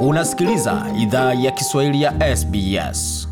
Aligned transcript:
Unasikiliza 0.00 0.86
idhaa 0.98 1.34
ya 1.34 1.50
Kiswahili 1.50 2.02
ya 2.02 2.36
SBS. 2.36 3.28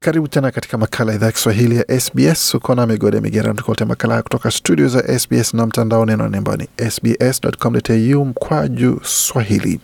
Karibu 0.00 0.28
tena 0.28 0.50
katika 0.50 0.78
makala 0.78 1.14
idhaa 1.14 1.26
ya 1.26 1.32
Kiswahili 1.32 1.76
ya 1.76 2.00
SBS. 2.00 2.54
Uko 2.54 2.74
na 2.74 2.86
migode 2.86 3.20
migera, 3.20 3.54
tukuletea 3.54 3.86
makala 3.86 4.22
kutoka 4.22 4.50
studio 4.50 4.88
za 4.88 5.18
SBS 5.18 5.54
na 5.54 5.66
mtandao 5.66 6.06
neno 6.06 6.28
namba 6.28 6.56
ni 6.56 6.68
sbs.com.au 6.90 8.24
mkwaju 8.24 9.00
swahili. 9.04 9.80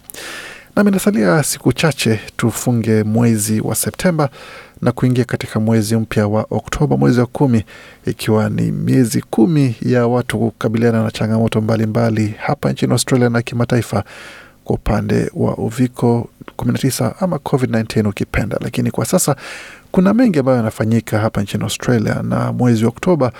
Nami 0.76 0.90
nasalia 0.90 1.42
siku 1.42 1.72
chache 1.72 2.20
tufunge 2.36 3.02
mwezi 3.02 3.60
wa 3.60 3.74
Septemba 3.74 4.28
na 4.82 4.92
kuingia 4.92 5.24
katika 5.24 5.60
mwezi 5.60 5.96
mpya 5.96 6.26
wa 6.26 6.46
Oktoba, 6.50 6.96
mwezi 6.96 7.20
wa 7.20 7.26
kumi, 7.26 7.64
ikiwa 8.06 8.48
ni 8.50 8.72
miezi 8.72 9.22
kumi 9.30 9.76
ya 9.82 10.06
watu 10.06 10.38
kukabiliana 10.38 11.02
na 11.04 11.10
changamoto 11.10 11.60
mbalimbali 11.60 12.22
mbali 12.22 12.34
hapa 12.38 12.72
nchini 12.72 12.92
Australia 12.92 13.28
na 13.28 13.42
kimataifa 13.42 14.04
kwa 14.64 14.74
upande 14.76 15.30
wa 15.34 15.56
uviko 15.56 16.28
19 16.58 17.12
ama 17.20 17.36
COVID-19 17.36 18.08
ukipenda. 18.08 18.56
Lakini 18.60 18.90
kwa 18.90 19.04
sasa 19.04 19.36
kuna 19.92 20.14
mengi 20.14 20.38
ambayo 20.38 20.56
yanafanyika 20.56 21.18
hapa 21.18 21.42
nchini 21.42 21.64
Australia, 21.64 22.22
na 22.22 22.52
mwezi 22.52 22.84
wa 22.84 22.88
Oktoba 22.88 23.32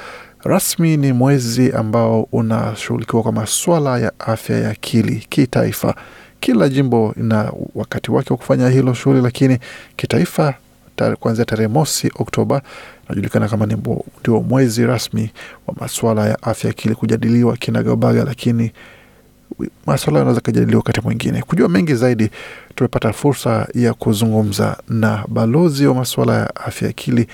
rasmi 0.44 0.96
ni 0.96 1.12
mwezi 1.12 1.72
ambao 1.72 2.28
unashughulikiwa 2.32 3.22
kwa 3.22 3.32
maswala 3.32 3.98
ya 3.98 4.12
afya 4.18 4.58
ya 4.58 4.70
akili 4.70 5.26
kitaifa. 5.28 5.94
Kila 6.40 6.68
jimbo 6.68 7.14
ina 7.16 7.52
wakati 7.74 8.10
wake 8.10 8.32
wa 8.32 8.36
kufanya 8.36 8.68
hilo 8.68 8.94
shughuli, 8.94 9.20
lakini 9.22 9.58
kitaifa 9.96 10.54
kuanzia 11.20 11.44
tarehe 11.44 11.68
mosi 11.68 12.10
Oktoba 12.18 12.62
najulikana 13.08 13.48
kama 13.48 13.66
ndio 13.66 14.40
mwezi 14.48 14.86
rasmi 14.86 15.30
wa 15.66 15.74
maswala 15.80 16.26
ya 16.28 16.42
afya 16.42 16.68
ya 16.68 16.70
akili 16.70 16.94
kujadiliwa 16.94 17.56
kinagaubaga, 17.56 18.24
lakini 18.24 18.72
maswala 19.86 20.18
yanaweza 20.18 20.40
kujadiliwa 20.40 20.78
wakati 20.78 21.00
mwingine. 21.00 21.42
Kujua 21.42 21.68
mengi 21.68 21.94
zaidi, 21.94 22.30
tumepata 22.74 23.12
fursa 23.12 23.68
ya 23.74 23.94
kuzungumza 23.94 24.76
na 24.88 25.24
balozi 25.28 25.86
wa 25.86 25.94
masuala 25.94 26.34
ya 26.34 26.56
afya 26.56 26.88
akili 26.88 27.26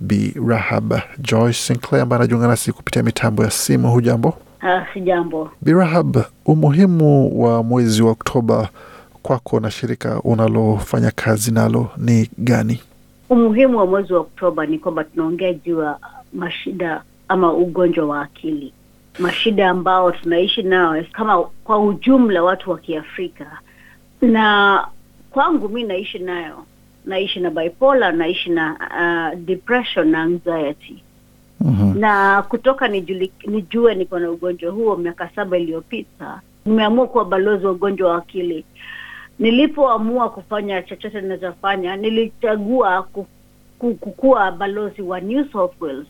Bi 0.00 0.34
Rahab 0.48 0.94
Joyce 1.18 1.58
Sinclair 1.58 2.02
ambaye 2.02 2.18
anajiunga 2.20 2.46
nasi 2.48 2.72
kupitia 2.72 3.02
mitambo 3.02 3.44
ya 3.44 3.50
simu. 3.50 3.90
Hujambo? 3.90 4.28
Uh, 4.62 4.82
si 4.94 5.00
jambo. 5.00 5.50
Bi 5.62 5.72
Rahab, 5.72 6.16
umuhimu 6.46 7.42
wa 7.42 7.62
mwezi 7.62 8.02
wa 8.02 8.10
Oktoba 8.10 8.68
kwako 9.22 9.60
na 9.60 9.70
shirika 9.70 10.20
unalofanya 10.20 11.10
kazi 11.10 11.50
nalo 11.50 11.90
ni 11.96 12.30
gani? 12.38 12.80
Umuhimu 13.30 13.78
wa 13.78 13.86
mwezi 13.86 14.12
wa 14.12 14.20
Oktoba 14.20 14.66
ni 14.66 14.78
kwamba 14.78 15.04
tunaongea 15.04 15.52
juu 15.54 15.82
ya 15.82 15.96
mashida 16.32 17.02
ama 17.28 17.52
ugonjwa 17.52 18.06
wa 18.06 18.22
akili, 18.22 18.72
mashida 19.18 19.70
ambao 19.70 20.12
tunaishi 20.12 20.62
nayo 20.62 21.04
kama 21.12 21.42
kwa 21.64 21.78
ujumla 21.78 22.42
watu 22.42 22.70
wa 22.70 22.78
Kiafrika, 22.78 23.58
na 24.22 24.86
kwangu 25.30 25.68
mi 25.68 25.82
naishi 25.84 26.18
nayo, 26.18 26.64
naishi 27.06 27.40
na 27.40 27.50
bipolar, 27.50 28.12
naishi 28.14 28.50
na 28.50 28.72
uh, 29.34 29.38
depression 29.40 30.08
na 30.08 30.22
anxiety 30.22 31.02
Mhm. 31.60 31.98
na 31.98 32.42
kutoka 32.42 32.88
nijuli, 32.88 33.32
nijue 33.46 33.94
niko 33.94 34.18
na 34.18 34.30
ugonjwa 34.30 34.72
huo 34.72 34.96
miaka 34.96 35.28
saba 35.34 35.58
iliyopita, 35.58 36.40
nimeamua 36.66 37.06
kuwa 37.06 37.24
balozi 37.24 37.66
wa 37.66 37.72
ugonjwa 37.72 38.10
wa 38.10 38.16
akili. 38.18 38.64
Nilipoamua 39.38 40.30
kufanya 40.30 40.82
chochote 40.82 41.20
ninachofanya, 41.20 41.96
nilichagua 41.96 43.02
ku, 43.02 43.26
ku, 43.78 43.94
kukuwa 43.94 44.52
balozi 44.52 45.02
wa 45.02 45.20
New 45.20 45.44
South 45.52 45.72
Wales. 45.80 46.06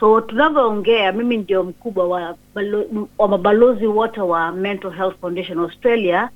So 0.00 0.20
tunavyoongea, 0.20 1.12
mimi 1.12 1.36
ndio 1.36 1.64
mkubwa 1.64 2.08
wa, 2.08 2.34
balo, 2.54 2.84
wa 3.18 3.28
mabalozi 3.28 3.86
wote 3.86 4.20
wa 4.20 4.52
Mental 4.52 4.90
Health 4.92 5.20
Foundation 5.20 5.58
Australia 5.58 6.28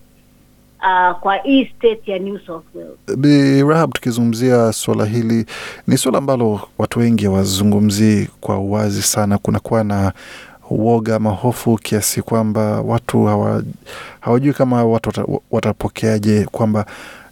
uh, 0.80 1.18
kwa 1.20 1.36
hii 1.36 1.64
state 1.78 2.08
ya 2.08 2.18
New 2.18 2.38
South 2.46 2.64
Wales. 2.74 3.18
Bi 3.18 3.62
Rahab, 3.62 3.92
tukizungumzia 3.92 4.72
suala 4.72 5.04
hili, 5.04 5.46
ni 5.86 5.96
suala 5.98 6.18
ambalo 6.18 6.60
watu 6.78 6.98
wengi 6.98 7.24
hawazungumzii 7.24 8.28
kwa 8.40 8.58
uwazi 8.58 9.02
sana. 9.02 9.38
Kunakuwa 9.38 9.84
na 9.84 10.12
uoga 10.70 11.16
ama 11.16 11.30
hofu 11.30 11.76
kiasi 11.76 12.22
kwamba 12.22 12.80
watu 12.80 13.24
hawa, 13.24 13.62
hawajui 14.20 14.52
kama 14.52 14.84
watu 14.84 15.40
watapokeaje 15.50 16.44
kwamba 16.44 16.86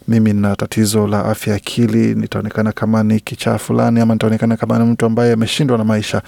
mimi 0.08 0.32
nina 0.32 0.56
tatizo 0.56 1.06
la 1.06 1.24
afya 1.24 1.54
akili, 1.54 2.14
nitaonekana 2.14 2.72
kama 2.72 3.02
ni 3.02 3.20
kichaa 3.20 3.58
fulani 3.58 4.00
ama 4.00 4.14
nitaonekana 4.14 4.56
kama 4.56 4.78
ni 4.78 4.84
mtu 4.84 5.06
ambaye 5.06 5.32
ameshindwa 5.32 5.78
na 5.78 5.84
maisha. 5.84 6.22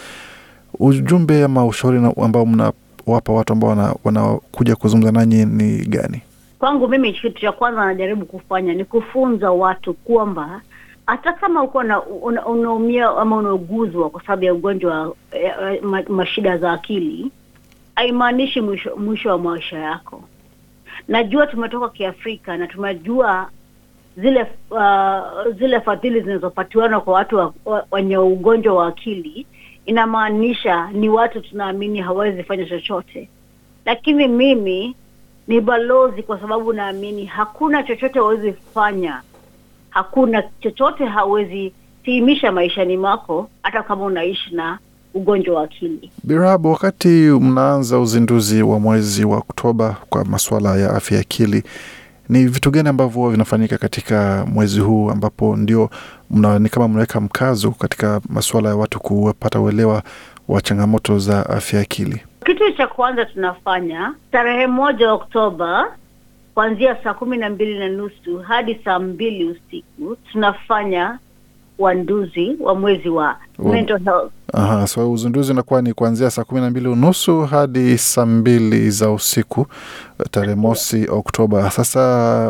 Ujumbe 0.79 1.45
ama 1.45 1.67
ushauri 1.67 1.99
ambao 2.23 2.47
mnawapa 2.47 3.33
watu 3.33 3.53
ambao 3.53 3.71
wana- 3.71 3.95
wanakuja 4.05 4.77
kuzungumza 4.77 5.13
nanyi 5.13 5.45
ni 5.45 5.79
gani? 5.79 6.23
Kwangu 6.59 6.89
mimi 6.89 7.13
kitu 7.13 7.41
cha 7.41 7.53
kwanza 7.53 7.85
najaribu 7.87 8.27
kufanya 8.27 8.75
ni 8.75 8.85
kufunza 8.85 9.51
watu 9.51 9.95
kwamba 9.95 10.61
hata 11.07 11.33
kama 11.33 11.63
uko 11.63 11.83
na 11.83 12.03
una- 12.03 12.47
ama 13.21 13.37
unauguzwa 13.37 14.11
kwa 14.11 14.21
sababu 14.23 14.45
ya 14.45 14.55
ugonjwa 14.55 15.01
wa 15.09 15.15
eh, 15.33 15.83
ma, 15.83 16.03
mashida 16.09 16.59
za 16.59 16.73
akili, 16.73 17.31
haimaanishi 17.95 18.61
mwisho, 18.61 18.95
wa 19.29 19.39
maisha 19.39 19.79
yako. 19.79 20.25
Najua 21.09 21.47
tumetoka 21.47 21.89
Kiafrika 21.89 22.57
na 22.57 22.67
tumejua 22.67 23.49
zile 24.21 24.47
uh, 24.71 25.55
zile 25.59 25.81
fadhili 25.81 26.21
zinazopatiwana 26.21 27.01
kwa 27.01 27.15
watu 27.15 27.37
wa- 27.37 27.53
wa- 27.65 27.87
wenye 27.91 28.19
ugonjwa 28.19 28.75
wa 28.75 28.87
akili, 28.87 29.47
inamaanisha 29.87 30.89
ni 30.93 31.09
watu 31.09 31.41
tunaamini 31.41 32.01
hawawezi 32.01 32.43
fanya 32.43 32.67
chochote, 32.67 33.29
lakini 33.87 34.29
mimi 34.29 34.97
ni 35.49 35.61
balozi 35.61 36.23
kwa 36.23 36.41
sababu 36.41 36.73
naamini 36.73 37.25
hakuna 37.25 37.83
chochote 37.83 38.19
hawezi 38.19 38.53
fanya, 38.75 39.23
hakuna 39.91 40.43
chochote 40.61 41.05
hawezi 41.05 41.73
tiimisha 42.05 42.53
maishani 42.53 42.97
mwako, 42.97 43.49
hata 43.63 43.83
kama 43.83 44.05
unaishi 44.05 44.55
na 44.55 44.79
ugonjwa 45.15 45.57
wa 45.57 45.65
akili. 45.65 46.11
Birab, 46.25 46.67
wakati 46.67 47.09
mnaanza 47.41 47.99
uzinduzi 47.99 48.63
wa 48.63 48.81
mwezi 48.81 49.25
wa 49.25 49.37
Oktoba 49.39 49.97
kwa 50.11 50.25
masuala 50.25 50.77
ya 50.77 50.91
afya 50.95 51.17
ya 51.17 51.21
akili, 51.21 51.63
ni 52.31 52.47
vitu 52.47 52.71
gani 52.71 52.89
ambavyo 52.89 53.29
vinafanyika 53.31 53.79
katika 53.79 54.47
mwezi 54.47 54.81
huu 54.81 55.11
ambapo 55.11 55.57
ndio 55.57 55.91
mna, 56.31 56.59
ni 56.59 56.69
kama 56.69 56.89
mnaweka 56.89 57.21
mkazo 57.21 57.71
katika 57.71 58.21
masuala 58.29 58.69
ya 58.69 58.77
watu 58.77 59.01
kupata 59.01 59.61
uelewa 59.61 60.03
wa 60.49 60.61
changamoto 60.61 61.19
za 61.19 61.49
afya 61.51 61.79
ya 61.79 61.83
akili? 61.83 62.23
Kitu 62.45 62.73
cha 62.73 62.87
kwanza 62.87 63.25
tunafanya 63.25 64.15
tarehe 64.33 64.67
moja 64.67 65.13
Oktoba 65.13 65.97
kuanzia 66.55 66.97
saa 67.05 67.15
kumi 67.15 67.37
na 67.37 67.51
mbili 67.51 67.79
na 67.79 67.89
nusu 67.89 68.39
hadi 68.39 68.81
saa 68.85 68.99
mbili 68.99 69.45
usiku 69.45 70.17
tunafanya 70.33 71.19
uanduzi 71.81 72.57
wa 72.61 72.75
mwezi 72.75 73.09
wa 73.09 73.37
Wa- 73.59 73.73
mental 73.73 73.99
health. 74.05 74.33
Aha, 74.53 74.87
so 74.87 75.13
uzinduzi 75.13 75.53
unakuwa 75.53 75.83
ni 75.83 75.93
kuanzia 75.93 76.31
saa 76.31 76.45
kumi 76.45 76.61
na 76.61 76.71
mbili 76.71 76.89
unusu 76.89 77.41
hadi 77.41 77.99
saa 77.99 78.27
mbili 78.27 78.91
za 78.91 79.11
usiku 79.11 79.67
tarehe 80.31 80.55
mosi 80.55 81.07
Oktoba. 81.11 81.71
Sasa 81.71 82.01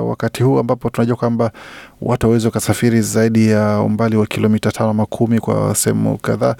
wakati 0.02 0.42
huu 0.42 0.58
ambapo 0.58 0.90
tunajua 0.90 1.16
kwamba 1.16 1.50
watu 2.02 2.26
wawezi 2.26 2.46
wakasafiri 2.46 3.00
zaidi 3.00 3.48
ya 3.48 3.80
umbali 3.80 4.16
wa 4.16 4.26
kilomita 4.26 4.72
tano 4.72 4.90
ama 4.90 5.06
kumi 5.06 5.40
kwa 5.40 5.74
sehemu 5.74 6.18
kadhaa, 6.18 6.54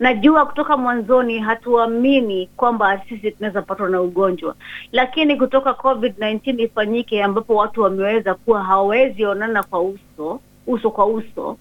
Najua 0.00 0.46
kutoka 0.46 0.76
mwanzoni 0.76 1.38
hatuamini 1.38 2.46
kwamba 2.56 3.02
sisi 3.08 3.30
tunaweza 3.30 3.62
patwa 3.62 3.88
na 3.88 4.00
ugonjwa. 4.02 4.54
Lakini 4.92 5.36
kutoka 5.36 5.70
covid-19 5.70 6.62
ifanyike 6.62 7.22
ambapo 7.22 7.54
watu 7.54 7.80
wameweza 7.82 8.34
kuwa 8.34 8.64
hawawezi 8.64 9.24
onana 9.26 9.62
kwa 9.62 9.82
uso 9.82 10.40
uso 10.66 10.90
kwa 10.90 11.06
uso 11.06 11.56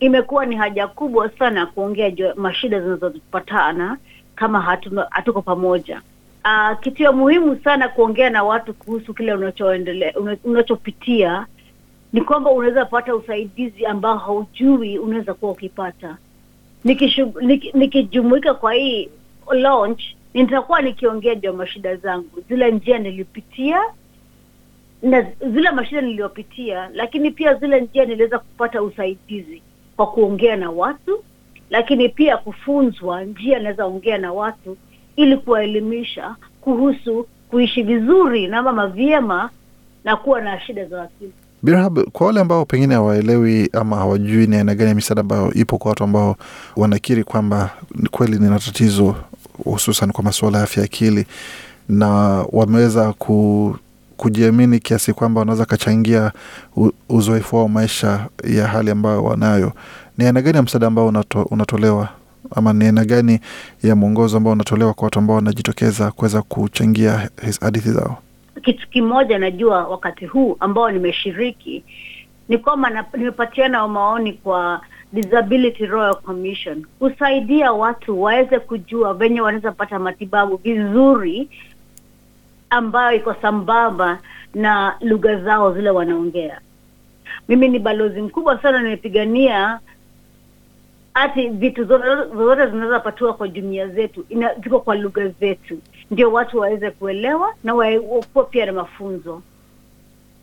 imekuwa 0.00 0.46
ni 0.46 0.56
haja 0.56 0.86
kubwa 0.88 1.30
sana 1.38 1.66
kuongea 1.66 2.10
juu 2.10 2.30
mashida 2.36 2.80
zinazotupatana 2.80 3.98
kama 4.34 4.60
hatu, 4.60 5.02
hatuko 5.10 5.42
pamoja. 5.42 6.02
Uh, 6.44 6.80
kitu 6.80 7.02
ya 7.02 7.12
muhimu 7.12 7.56
sana 7.64 7.88
kuongea 7.88 8.30
na 8.30 8.44
watu 8.44 8.74
kuhusu 8.74 9.14
kile 9.14 9.34
unachoendelea 9.34 10.12
unachopitia 10.44 11.46
ni 12.12 12.20
kwamba 12.20 12.50
unaweza 12.50 12.84
pata 12.84 13.14
usaidizi 13.16 13.86
ambao 13.86 14.18
haujui 14.18 14.98
unaweza 14.98 15.34
kuwa 15.34 15.52
ukipata. 15.52 16.16
Nikijumuika 17.74 18.54
kwa 18.54 18.72
hii 18.74 19.08
launch 19.52 20.02
nitakuwa 20.34 20.82
nikiongea 20.82 21.34
juu 21.34 21.46
ya 21.48 21.52
mashida 21.52 21.96
zangu. 21.96 22.42
Zile 22.48 22.70
njia 22.70 22.98
nilipitia 22.98 23.80
na 25.02 25.26
zile 25.52 25.70
mashida 25.70 26.00
niliyopitia 26.00 26.90
lakini 26.94 27.30
pia 27.30 27.54
zile 27.54 27.80
njia 27.80 28.04
niliweza 28.04 28.38
kupata 28.38 28.82
usaidizi 28.82 29.62
kwa 29.96 30.06
kuongea 30.06 30.56
na 30.56 30.70
watu 30.70 31.24
lakini 31.70 32.08
pia 32.08 32.36
kufunzwa 32.36 33.24
njia 33.24 33.56
anaweza 33.56 33.86
ongea 33.86 34.18
na 34.18 34.32
watu 34.32 34.76
ili 35.16 35.36
kuwaelimisha 35.36 36.36
kuhusu 36.60 37.26
kuishi 37.50 37.82
vizuri 37.82 38.46
na 38.46 38.62
mama 38.62 38.86
vyema 38.86 39.50
na 40.04 40.16
kuwa 40.16 40.40
na 40.40 40.60
shida 40.60 40.84
za 40.84 41.02
akili. 41.02 41.32
Birhab, 41.62 41.98
kwa 42.12 42.26
wale 42.26 42.40
ambao 42.40 42.64
pengine 42.64 42.94
hawaelewi 42.94 43.70
ama 43.72 43.96
hawajui 43.96 44.46
ni 44.46 44.56
aina 44.56 44.74
gani 44.74 44.88
ya 44.88 44.94
misaada 44.94 45.20
ambayo 45.20 45.52
ipo 45.52 45.78
kwa 45.78 45.88
watu 45.88 46.04
ambao 46.04 46.36
wanakiri 46.76 47.24
kwamba 47.24 47.70
kweli 48.10 48.38
nina 48.38 48.58
tatizo 48.58 49.16
hususan 49.64 50.12
kwa 50.12 50.24
masuala 50.24 50.58
ya 50.58 50.64
afya 50.64 50.80
ya 50.80 50.84
akili 50.84 51.26
na 51.88 52.08
wameweza 52.52 53.12
ku, 53.12 53.76
kujiamini 54.16 54.78
kiasi 54.78 55.12
kwamba 55.12 55.40
wanaweza 55.40 55.64
kachangia 55.64 56.32
uzoefu 57.08 57.56
wao 57.56 57.68
maisha 57.68 58.26
ya 58.44 58.66
hali 58.68 58.90
ambayo 58.90 59.24
wanayo, 59.24 59.72
ni 60.18 60.26
aina 60.26 60.42
gani 60.42 60.56
ya 60.56 60.62
msaada 60.62 60.86
ambao 60.86 61.06
unato, 61.06 61.42
unatolewa 61.42 62.08
ama 62.56 62.72
ni 62.72 62.84
aina 62.86 63.04
gani 63.04 63.40
ya 63.82 63.96
mwongozo 63.96 64.36
ambao 64.36 64.52
unatolewa 64.52 64.94
kwa 64.94 65.04
watu 65.04 65.18
ambao 65.18 65.36
wanajitokeza 65.36 66.10
kuweza 66.10 66.42
kuchangia 66.42 67.30
hadithi 67.60 67.90
zao? 67.90 68.18
kitu 68.62 68.88
kimoja 68.88 69.38
najua 69.38 69.88
wakati 69.88 70.26
huu 70.26 70.56
ambao 70.60 70.90
nimeshiriki 70.90 71.84
ni 72.48 72.58
kwamba 72.58 72.90
na- 72.90 73.04
nimepatiana 73.16 73.88
maoni 73.88 74.32
kwa 74.32 74.80
Disability 75.12 75.86
Royal 75.86 76.14
Commission 76.14 76.86
kusaidia 76.98 77.72
watu 77.72 78.22
waweze 78.22 78.58
kujua 78.58 79.14
venye 79.14 79.40
wanaweza 79.40 79.72
pata 79.72 79.98
matibabu 79.98 80.56
vizuri 80.56 81.48
ambayo 82.76 83.16
iko 83.16 83.34
sambamba 83.42 84.18
na 84.54 84.96
lugha 85.00 85.36
zao 85.36 85.74
zile 85.74 85.90
wanaongea. 85.90 86.60
Mimi 87.48 87.68
ni 87.68 87.78
balozi 87.78 88.22
mkubwa 88.22 88.62
sana, 88.62 88.82
nimepigania 88.82 89.80
hati 91.14 91.48
vitu 91.48 91.84
zozote 91.84 92.36
zote 92.36 92.66
zinaweza 92.66 93.00
patiwa 93.00 93.34
kwa 93.34 93.48
jumuia 93.48 93.88
zetu 93.88 94.26
ziko 94.62 94.80
kwa 94.80 94.94
lugha 94.96 95.28
zetu, 95.28 95.78
ndio 96.10 96.32
watu 96.32 96.58
waweze 96.58 96.90
kuelewa 96.90 97.54
na 97.64 97.74
wakuwa 97.74 98.44
pia 98.44 98.66
na 98.66 98.72
mafunzo. 98.72 99.42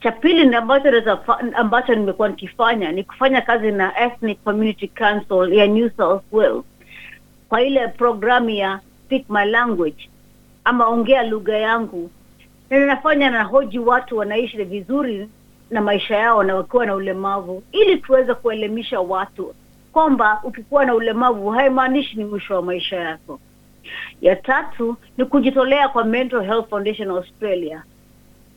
Cha 0.01 0.12
pili 0.12 0.56
ambacho 0.56 1.19
ambacho 1.56 1.95
nimekuwa 1.95 2.30
nikifanya 2.30 2.92
ni 2.92 3.04
kufanya 3.04 3.42
kazi 3.42 3.72
na 3.72 4.00
Ethnic 4.00 4.44
Community 4.44 4.88
Council 4.88 5.54
ya 5.54 5.68
New 5.68 5.89
South 5.98 6.24
Wales 6.31 6.63
kwa 7.50 7.62
ile 7.62 7.88
programu 7.88 8.50
ya 8.50 8.80
Speak 9.06 9.30
My 9.30 9.45
Language 9.45 10.10
ama 10.63 10.88
ongea 10.88 11.24
lugha 11.24 11.57
yangu, 11.57 12.10
na 12.71 12.79
ninafanya 12.79 13.29
na 13.29 13.44
watu 13.85 14.18
wanaishi 14.18 14.63
vizuri 14.63 15.29
na 15.71 15.81
maisha 15.81 16.15
yao 16.15 16.44
na 16.44 16.56
wakiwa 16.56 16.85
na 16.85 16.95
ulemavu, 16.95 17.63
ili 17.71 17.97
tuweze 17.97 18.33
kuelimisha 18.33 19.00
watu 19.00 19.56
kwamba 19.94 20.41
ukikuwa 20.44 20.85
na 20.85 20.95
ulemavu 20.95 21.50
haimaanishi 21.50 22.18
ni 22.18 22.25
mwisho 22.25 22.56
wa 22.56 22.62
maisha 22.62 22.95
yako. 22.95 23.39
Ya 24.21 24.35
tatu 24.35 24.95
ni 25.18 25.25
kujitolea 25.25 25.89
kwa 25.89 26.03
Mental 26.03 26.44
Health 26.45 26.69
Foundation 26.69 27.09
Australia. 27.09 27.83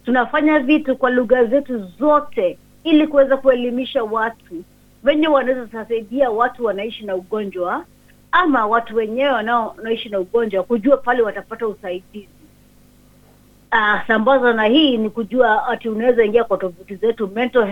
Tunafanya 0.05 0.59
vitu 0.59 0.97
kwa 0.97 1.11
lugha 1.11 1.45
zetu 1.45 1.79
zote 1.99 2.59
ili 2.85 3.07
kuweza 3.07 3.37
kuelimisha 3.37 4.05
watu 4.05 4.65
wenye 5.05 5.29
wanaweza 5.29 5.85
saidia 5.89 6.31
watu 6.31 6.65
wanaishi 6.65 7.05
na 7.05 7.15
ugonjwa 7.17 7.85
ama 8.33 8.67
watu 8.67 8.97
wenyewe 8.97 9.33
wanao- 9.33 9.75
wanaoishi 9.77 10.09
na 10.09 10.21
ugonjwa 10.21 10.63
kujua 10.63 10.97
pale 10.97 11.23
watapata 11.23 11.67
usaidizi. 11.69 12.29
Uh, 13.75 14.07
sambaza 14.07 14.53
na 14.53 14.65
hii 14.65 14.97
ni 14.97 15.11
kujua 15.11 15.67
ati 15.69 15.89
unaweza 15.89 16.25
ingia 16.25 16.45
kwa 16.45 16.59
tovuti 16.59 16.97
zetu 16.97 17.29
mental 17.29 17.67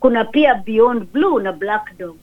kuna 0.00 0.24
pia 0.24 0.54
Beyond 0.54 1.12
Blue 1.12 1.42
na 1.42 1.52
Black 1.52 1.98
Dog. 1.98 2.16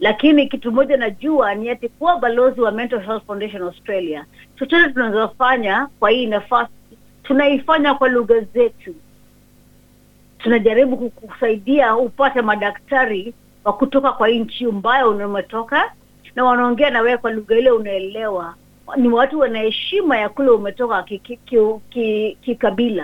Lakini 0.00 0.48
kitu 0.48 0.72
moja 0.72 0.96
najua 0.96 1.54
ni 1.54 1.70
ati 1.70 1.88
kuwa 1.88 2.18
balozi 2.18 2.60
wa 2.60 2.70
Mental 2.70 3.00
Health 3.00 3.26
Foundation 3.26 3.62
Australia, 3.62 4.24
chochote 4.58 4.92
tunazofanya 4.92 5.88
kwa 6.00 6.10
hii 6.10 6.26
nafasi 6.26 6.72
tunaifanya 7.22 7.94
kwa 7.94 8.08
lugha 8.08 8.40
zetu. 8.40 8.94
Tunajaribu 10.38 10.96
kukusaidia 10.96 11.96
upate 11.96 12.42
madaktari 12.42 13.34
wa 13.64 13.72
kutoka 13.72 14.12
kwa 14.12 14.28
hii 14.28 14.38
nchi 14.38 14.64
ambayo 14.64 15.10
umetoka 15.10 15.92
na 16.34 16.44
wanaongea 16.44 16.90
na 16.90 17.00
wewe 17.00 17.16
kwa 17.18 17.30
lugha 17.30 17.58
ile 17.58 17.70
unaelewa. 17.70 18.54
Ni 18.96 19.08
watu 19.08 19.38
wana 19.38 19.58
heshima 19.58 20.18
ya 20.18 20.28
kule 20.28 20.50
umetoka 20.50 21.02
kikabila 21.02 21.78
ki, 21.90 22.36
ki, 22.40 22.54
ki, 22.54 23.00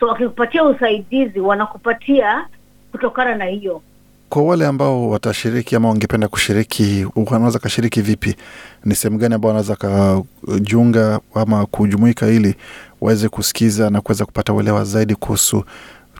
so 0.00 0.06
wakikupatia 0.06 0.64
usaidizi 0.64 1.40
wanakupatia 1.40 2.46
kutokana 2.92 3.34
na 3.34 3.44
hiyo 3.44 3.82
Kwa 4.28 4.42
wale 4.42 4.66
ambao 4.66 5.10
watashiriki 5.10 5.76
ama 5.76 5.88
wangependa 5.88 6.28
kushiriki, 6.28 7.06
wanaweza 7.16 7.58
kashiriki 7.58 8.00
vipi? 8.00 8.36
Ni 8.84 8.94
sehemu 8.94 9.18
gani 9.18 9.34
ambao 9.34 9.48
wanaweza 9.48 9.76
kajiunga 9.76 11.20
ama 11.34 11.66
kujumuika 11.66 12.26
ili 12.28 12.54
waweze 13.00 13.28
kusikiza 13.28 13.90
na 13.90 14.00
kuweza 14.00 14.24
kupata 14.24 14.52
uelewa 14.52 14.84
zaidi 14.84 15.14
kuhusu 15.14 15.64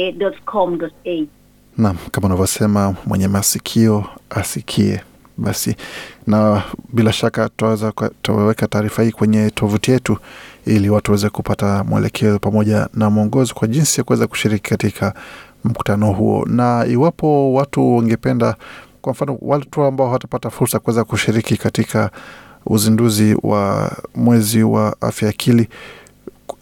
www.mhfa.com.au 0.00 1.26
Naam, 1.78 1.96
kama 2.10 2.26
unavyosema 2.26 2.94
mwenye 3.06 3.28
masikio 3.28 4.04
asikie. 4.30 5.00
Basi 5.36 5.76
na 6.26 6.62
bila 6.92 7.12
shaka 7.12 7.48
tutaweza 7.48 7.92
tutaweka 7.92 8.66
taarifa 8.68 9.02
hii 9.02 9.10
kwenye 9.12 9.50
tovuti 9.50 9.90
yetu 9.90 10.16
ili 10.66 10.90
watu 10.90 11.10
waweze 11.10 11.28
kupata 11.30 11.84
mwelekeo 11.84 12.38
pamoja 12.38 12.88
na 12.94 13.10
mwongozo 13.10 13.54
kwa 13.54 13.68
jinsi 13.68 14.00
ya 14.00 14.04
kuweza 14.04 14.26
kushiriki 14.26 14.70
katika 14.70 15.14
mkutano 15.64 16.12
huo. 16.12 16.44
Na 16.48 16.86
iwapo 16.86 17.52
watu 17.54 17.96
wangependa, 17.96 18.56
kwa 19.02 19.12
mfano, 19.12 19.38
watu 19.40 19.82
ambao 19.82 20.06
hawatapata 20.06 20.50
fursa 20.50 20.78
kuweza 20.78 21.04
kushiriki 21.04 21.56
katika 21.56 22.10
uzinduzi 22.68 23.36
wa 23.42 23.92
mwezi 24.14 24.62
wa 24.62 24.96
afya 25.00 25.28
akili, 25.28 25.68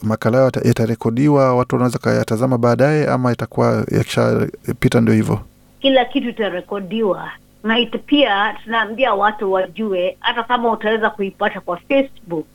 makala 0.02 0.38
yao 0.38 0.50
yatarekodiwa, 0.64 1.54
watu 1.54 1.74
wanaweza 1.74 1.98
kayatazama 1.98 2.58
baadaye, 2.58 3.06
ama 3.08 3.32
itakuwa 3.32 3.84
yakishapita 3.90 5.00
ndio 5.00 5.14
hivyo? 5.14 5.40
kila 5.80 6.04
kitu 6.04 6.28
itarekodiwa 6.28 7.30
na 7.64 7.78
ita 7.78 7.98
pia 7.98 8.54
tunaambia 8.64 9.14
watu 9.14 9.52
wajue 9.52 10.16
hata 10.20 10.42
kama 10.42 10.70
utaweza 10.72 11.10
kuipata 11.10 11.60
kwa 11.60 11.76
facebook 11.76 12.46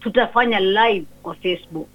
tutafanya 0.00 0.60
live 0.60 1.06
kwa 1.22 1.34
facebook 1.34 1.88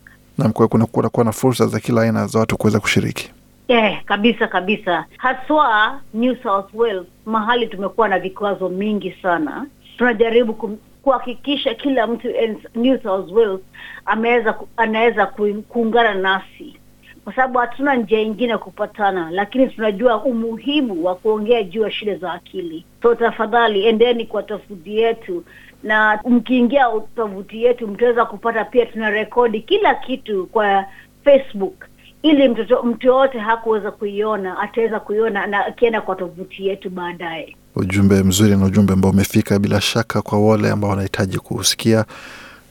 kwa 0.53 0.67
kuna 0.67 0.86
kunakuwa 0.86 1.25
na 1.25 1.31
fursa 1.31 1.67
za 1.67 1.79
kila 1.79 2.01
aina 2.01 2.27
za 2.27 2.39
watu 2.39 2.58
kuweza 2.58 2.79
kushiriki. 2.79 3.31
Yeah, 3.67 4.03
kabisa 4.03 4.48
kabisa, 4.48 5.05
haswa 5.17 6.00
New 6.13 6.36
South 6.43 6.74
Wales, 6.74 7.03
mahali 7.25 7.67
tumekuwa 7.67 8.08
na 8.08 8.19
vikwazo 8.19 8.69
mingi 8.69 9.12
sana. 9.22 9.65
Tunajaribu 10.00 10.77
kuhakikisha 11.03 11.74
kila 11.74 12.08
mtu 12.08 12.27
New 12.75 12.98
South 13.03 13.32
Wales 13.32 13.60
ameweza 14.06 14.60
anaweza 14.77 15.25
kuungana 15.70 16.13
nasi, 16.13 16.79
kwa 17.24 17.34
sababu 17.36 17.60
hatuna 17.60 17.96
njia 17.96 18.20
ingine 18.20 18.58
kupatana, 18.58 19.32
lakini 19.32 19.68
tunajua 19.68 20.24
umuhimu 20.24 21.06
wa 21.06 21.15
kuongea 21.15 21.63
juu 21.63 21.82
ya 21.82 21.91
shida 21.91 22.15
za 22.15 22.34
akili. 22.34 22.86
So 23.01 23.15
tafadhali 23.15 23.86
endeni 23.88 24.25
kwa 24.25 24.44
tovuti 24.44 24.98
yetu, 24.98 25.44
na 25.84 26.20
mkiingia 26.27 26.86
tovuti 27.15 27.63
yetu 27.63 27.88
mtaweza 27.88 28.25
kupata 28.25 28.65
pia, 28.65 28.86
tuna 28.86 29.10
rekodi 29.10 29.62
kila 29.62 29.96
kitu 29.96 30.46
kwa 30.46 30.86
Facebook 31.24 31.86
ili 32.22 32.48
mtoto 32.50 32.84
mtu 32.84 33.08
yoyote 33.08 33.39
hakuweza 33.39 33.91
kuiona 33.91 34.60
ataweza 34.60 35.00
kuiona 35.00 35.48
na 35.48 35.65
akienda 35.65 36.01
kwa 36.01 36.15
tovuti 36.15 36.68
yetu 36.68 36.89
baadaye. 36.89 37.56
Ujumbe 37.79 38.24
mzuri 38.24 38.57
na 38.57 38.65
ujumbe 38.65 38.93
ambao 38.93 39.12
umefika 39.12 39.59
bila 39.59 39.81
shaka 39.81 40.21
kwa 40.21 40.39
wale 40.39 40.69
ambao 40.71 40.89
wanahitaji 40.89 41.38
kusikia 41.38 42.05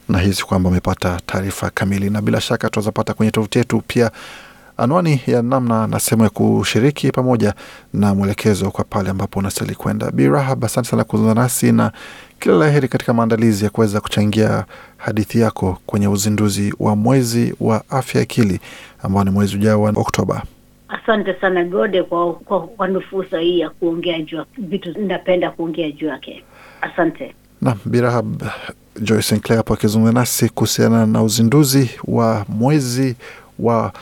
na 0.09 0.19
hisi 0.19 0.45
kwamba 0.45 0.69
umepata 0.69 1.21
taarifa 1.27 1.71
kamili, 1.71 2.11
na 2.11 2.23
bila 2.23 2.41
shaka 2.41 2.71
tunazapata 2.71 3.15
kwenye 3.15 3.31
tovuti 3.33 3.59
yetu 3.59 3.83
pia 3.87 4.11
anwani 4.77 5.23
ya 5.27 5.43
namna 5.43 5.87
na 5.87 6.01
sehemu 6.01 6.25
ya 6.25 6.31
kushiriki 6.31 7.11
pamoja 7.13 7.55
na 7.95 8.15
mwelekezo 8.15 8.71
kwa 8.71 8.85
pale 8.85 9.11
ambapo 9.11 9.39
unastahili 9.39 9.75
kwenda. 9.77 10.11
Bi 10.11 10.29
Rahab, 10.29 10.65
asante 10.65 10.89
sana 10.91 11.05
kuzungumza 11.05 11.41
nasi 11.43 11.73
na 11.73 11.93
kila 12.41 12.55
la 12.55 12.71
heri 12.71 12.89
katika 12.89 13.15
maandalizi 13.15 13.65
ya 13.65 13.71
kuweza 13.71 14.01
kuchangia 14.01 14.65
hadithi 14.97 15.41
yako 15.41 15.79
kwenye 15.87 16.09
uzinduzi 16.09 16.75
wa 16.79 16.97
mwezi 16.97 17.55
wa 17.61 17.83
afya 17.91 18.23
akili 18.23 18.61
ambao 19.03 19.25
ni 19.25 19.31
mwezi 19.31 19.57
ujao 19.57 19.83
wa 19.83 19.91
Oktoba. 19.91 20.43
Asante 20.89 21.35
sana 21.41 21.65
Gode 21.65 22.03
kwa 22.03 22.35
kwa, 22.35 22.67
kwa 22.67 23.01
fursa 23.01 23.39
hii 23.41 23.59
ya 23.61 23.71
kuongea 23.71 24.23
juu 24.23 24.43
vitu 24.59 25.01
napenda 25.01 25.51
kuongea 25.51 25.91
juu 25.91 26.07
yake. 26.07 26.45
Asante. 26.81 27.35
nam 27.63 27.79
Birahab 27.85 28.43
Joy 29.01 29.23
Sinclair 29.23 29.57
hapo 29.57 29.75
akizungumza 29.75 30.21
nasi 30.21 30.49
kuhusiana 30.49 31.07
na 31.07 31.23
uzinduzi 31.23 31.91
wa 32.05 32.45
mwezi 32.49 33.17
wa 33.59 33.93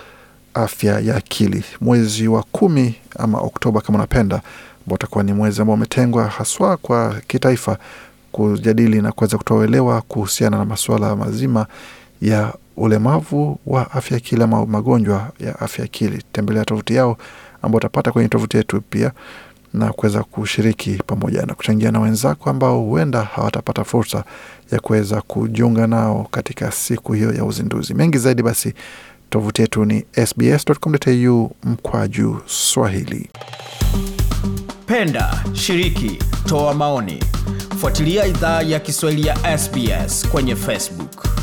afya 0.54 1.00
ya 1.00 1.16
akili, 1.16 1.64
mwezi 1.80 2.28
wa 2.28 2.42
kumi 2.42 2.94
ama 3.18 3.38
Oktoba 3.40 3.80
kama 3.80 3.98
unapenda, 3.98 4.36
ambao 4.36 4.94
utakuwa 4.94 5.24
ni 5.24 5.32
mwezi 5.32 5.60
ambao 5.60 5.74
umetengwa 5.74 6.24
haswa 6.28 6.76
kwa 6.76 7.14
kitaifa 7.26 7.78
kujadili 8.32 9.02
na 9.02 9.12
kuweza 9.12 9.38
kutoa 9.38 9.58
uelewa 9.58 10.00
kuhusiana 10.02 10.58
na 10.58 10.64
masuala 10.64 11.16
mazima 11.16 11.66
ya 12.22 12.54
ulemavu 12.76 13.58
wa 13.66 13.90
afya 13.92 14.16
akili 14.16 14.42
ama 14.42 14.66
magonjwa 14.66 15.30
ya 15.40 15.60
afya 15.60 15.84
akili. 15.84 16.22
Tembelea 16.32 16.64
tovuti 16.64 16.94
yao 16.94 17.16
ambao 17.62 17.76
utapata 17.76 18.12
kwenye 18.12 18.28
tovuti 18.28 18.56
yetu 18.56 18.80
pia 18.90 19.12
na 19.74 19.92
kuweza 19.92 20.22
kushiriki 20.22 21.02
pamoja 21.06 21.42
na 21.46 21.54
kuchangia 21.54 21.90
na 21.90 22.00
wenzako 22.00 22.50
ambao 22.50 22.80
huenda 22.80 23.22
hawatapata 23.22 23.84
fursa 23.84 24.24
ya 24.72 24.80
kuweza 24.80 25.20
kujiunga 25.20 25.86
nao 25.86 26.28
katika 26.30 26.72
siku 26.72 27.12
hiyo 27.12 27.32
ya 27.32 27.44
uzinduzi. 27.44 27.94
Mengi 27.94 28.18
zaidi 28.18 28.42
basi, 28.42 28.74
tovuti 29.30 29.62
yetu 29.62 29.84
ni 29.84 30.04
sbs.com.au 30.26 31.50
mkwaju 31.64 32.40
Swahili. 32.46 33.30
Penda, 34.86 35.44
shiriki, 35.52 36.18
toa 36.48 36.74
maoni. 36.74 37.24
Fuatilia 37.80 38.26
idhaa 38.26 38.62
ya 38.62 38.80
Kiswahili 38.80 39.26
ya 39.26 39.58
SBS 39.58 40.28
kwenye 40.28 40.56
Facebook. 40.56 41.35